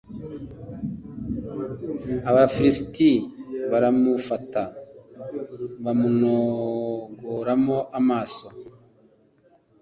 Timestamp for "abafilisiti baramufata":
2.29-4.63